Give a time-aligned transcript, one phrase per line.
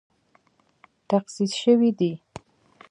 [1.09, 2.11] تخصیص شوې دي